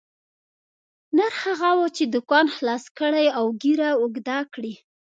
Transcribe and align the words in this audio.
نر 1.17 1.33
هغه 1.43 1.69
وو 1.77 1.87
چې 1.95 2.03
دوکان 2.13 2.45
خلاص 2.55 2.85
کړي 2.99 3.25
او 3.37 3.45
ږیره 3.61 3.89
اوږده 4.01 4.39
کړي. 4.53 4.73